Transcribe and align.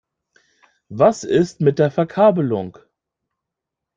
Was 0.89 1.23
ist 1.23 1.61
mit 1.61 1.77
der 1.77 1.91
Verkabelung? 1.91 2.79